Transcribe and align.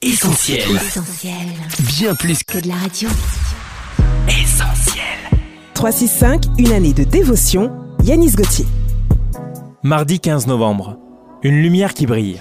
Essentiel. 0.00 0.60
Essentiel. 0.76 1.34
Bien 1.98 2.14
plus 2.14 2.44
Que 2.44 2.60
de 2.60 2.68
la 2.68 2.76
radio. 2.76 3.08
qu'essentiel. 4.28 5.02
365, 5.74 6.44
une 6.56 6.70
année 6.70 6.92
de 6.92 7.02
dévotion, 7.02 7.72
Yanis 8.04 8.30
Gauthier. 8.36 8.64
Mardi 9.82 10.20
15 10.20 10.46
novembre. 10.46 10.96
Une 11.42 11.60
lumière 11.60 11.94
qui 11.94 12.06
brille. 12.06 12.40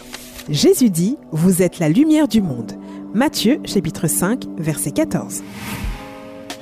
Jésus 0.50 0.92
dit, 0.92 1.18
vous 1.32 1.64
êtes 1.64 1.80
la 1.80 1.90
lumière 1.90 2.28
du 2.28 2.44
monde. 2.44 2.74
Matthieu 3.16 3.60
chapitre 3.66 4.06
5, 4.06 4.44
verset 4.60 4.92
14. 4.92 5.42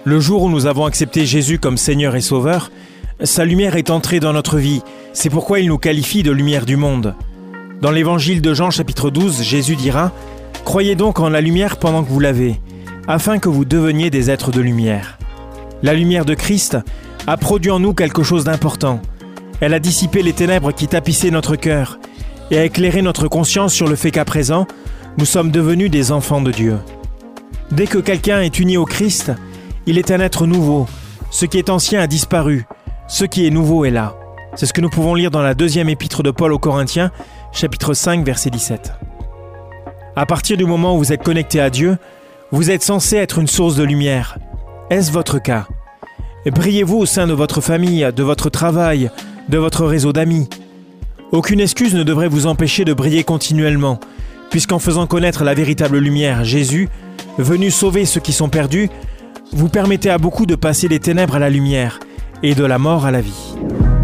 Le 0.05 0.19
jour 0.21 0.43
où 0.43 0.49
nous 0.49 0.65
avons 0.65 0.85
accepté 0.85 1.25
Jésus 1.25 1.59
comme 1.59 1.75
Seigneur 1.75 2.15
et 2.15 2.21
Sauveur, 2.21 2.71
sa 3.21 3.43
lumière 3.43 3.75
est 3.75 3.89
entrée 3.89 4.21
dans 4.21 4.31
notre 4.31 4.57
vie. 4.59 4.81
C'est 5.11 5.29
pourquoi 5.29 5.59
il 5.59 5.67
nous 5.67 5.77
qualifie 5.77 6.23
de 6.23 6.31
lumière 6.31 6.65
du 6.65 6.77
monde. 6.77 7.15
Dans 7.81 7.91
l'évangile 7.91 8.41
de 8.41 8.53
Jean 8.53 8.71
chapitre 8.71 9.09
12, 9.09 9.41
Jésus 9.43 9.75
dira 9.75 10.13
Croyez 10.65 10.95
donc 10.95 11.19
en 11.19 11.29
la 11.29 11.41
lumière 11.41 11.77
pendant 11.77 12.03
que 12.03 12.09
vous 12.09 12.19
l'avez, 12.19 12.59
afin 13.07 13.37
que 13.37 13.47
vous 13.47 13.65
deveniez 13.65 14.09
des 14.09 14.29
êtres 14.31 14.51
de 14.51 14.59
lumière. 14.59 15.17
La 15.83 15.93
lumière 15.93 16.25
de 16.25 16.33
Christ 16.33 16.77
a 17.27 17.37
produit 17.37 17.71
en 17.71 17.79
nous 17.79 17.93
quelque 17.93 18.23
chose 18.23 18.43
d'important. 18.43 18.99
Elle 19.61 19.75
a 19.75 19.79
dissipé 19.79 20.23
les 20.23 20.33
ténèbres 20.33 20.73
qui 20.73 20.87
tapissaient 20.87 21.29
notre 21.29 21.55
cœur 21.55 21.99
et 22.51 22.57
a 22.57 22.65
éclairé 22.65 23.03
notre 23.03 23.27
conscience 23.27 23.73
sur 23.73 23.87
le 23.87 23.95
fait 23.95 24.11
qu'à 24.11 24.25
présent, 24.25 24.65
nous 25.17 25.25
sommes 25.25 25.51
devenus 25.51 25.91
des 25.91 26.11
enfants 26.11 26.41
de 26.41 26.51
Dieu. 26.51 26.77
Dès 27.71 27.87
que 27.87 27.99
quelqu'un 27.99 28.41
est 28.41 28.59
uni 28.59 28.75
au 28.75 28.85
Christ, 28.85 29.31
il 29.85 29.99
est 29.99 30.11
un 30.11 30.19
être 30.19 30.47
nouveau. 30.47 30.87
Ce 31.29 31.45
qui 31.45 31.59
est 31.59 31.69
ancien 31.69 32.01
a 32.01 32.07
disparu. 32.07 32.65
Ce 33.07 33.23
qui 33.23 33.45
est 33.45 33.51
nouveau 33.51 33.85
est 33.85 33.91
là. 33.91 34.15
C'est 34.55 34.65
ce 34.65 34.73
que 34.73 34.81
nous 34.81 34.89
pouvons 34.89 35.13
lire 35.13 35.31
dans 35.31 35.43
la 35.43 35.53
deuxième 35.53 35.89
épître 35.89 36.23
de 36.23 36.31
Paul 36.31 36.51
aux 36.51 36.59
Corinthiens, 36.59 37.11
chapitre 37.51 37.93
5, 37.93 38.25
verset 38.25 38.49
17. 38.49 39.04
À 40.17 40.25
partir 40.25 40.55
du 40.55 40.65
moment 40.65 40.95
où 40.95 40.99
vous 40.99 41.11
êtes 41.11 41.23
connecté 41.23 41.59
à 41.59 41.69
Dieu, 41.69 41.97
vous 42.51 42.71
êtes 42.71 42.83
censé 42.83 43.17
être 43.17 43.39
une 43.39 43.47
source 43.47 43.75
de 43.75 43.83
lumière. 43.83 44.37
Est-ce 44.89 45.11
votre 45.11 45.39
cas? 45.39 45.67
Brillez-vous 46.45 46.97
au 46.97 47.05
sein 47.05 47.27
de 47.27 47.33
votre 47.33 47.59
famille, 47.59 48.07
de 48.15 48.23
votre 48.23 48.49
travail, 48.49 49.11
de 49.49 49.57
votre 49.57 49.85
réseau 49.85 50.13
d'amis? 50.13 50.47
Aucune 51.33 51.59
excuse 51.59 51.95
ne 51.95 52.03
devrait 52.03 52.29
vous 52.29 52.47
empêcher 52.47 52.85
de 52.85 52.93
briller 52.93 53.25
continuellement, 53.25 53.99
puisqu'en 54.51 54.79
faisant 54.79 55.05
connaître 55.05 55.43
la 55.43 55.53
véritable 55.53 55.97
lumière, 55.97 56.45
Jésus, 56.45 56.87
venu 57.37 57.69
sauver 57.69 58.05
ceux 58.05 58.21
qui 58.21 58.31
sont 58.31 58.47
perdus, 58.47 58.89
vous 59.51 59.67
permettez 59.67 60.09
à 60.09 60.17
beaucoup 60.17 60.45
de 60.45 60.55
passer 60.55 60.87
des 60.87 60.99
ténèbres 60.99 61.35
à 61.35 61.39
la 61.39 61.49
lumière 61.49 61.99
et 62.41 62.55
de 62.55 62.63
la 62.63 62.79
mort 62.79 63.05
à 63.05 63.11
la 63.11 63.19
vie. 63.19 63.55